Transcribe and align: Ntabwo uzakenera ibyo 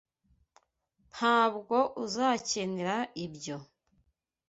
Ntabwo 1.13 1.77
uzakenera 2.03 2.97
ibyo 3.25 3.57